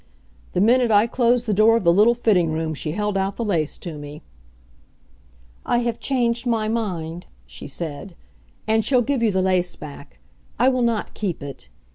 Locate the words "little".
1.93-2.15